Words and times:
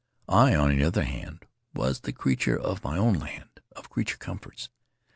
I, 0.27 0.55
on 0.55 0.71
the 0.75 0.83
other 0.83 1.03
hand, 1.03 1.45
was 1.75 1.99
the 1.99 2.11
creature 2.11 2.57
of 2.57 2.83
my 2.83 2.97
own 2.97 3.13
land 3.19 3.61
of 3.75 3.91
creature 3.91 4.17
comforts. 4.17 4.69